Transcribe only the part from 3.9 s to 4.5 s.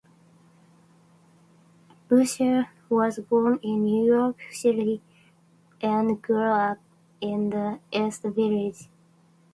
York